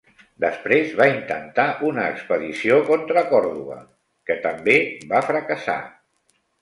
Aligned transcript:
Després 0.43 0.93
va 1.01 1.05
intentar 1.09 1.65
una 1.89 2.07
expedició 2.13 2.79
contra 2.87 3.23
Còrdova, 3.35 3.77
que 4.31 4.39
també 4.47 4.77
va 5.13 5.21
fracassar. 5.29 5.81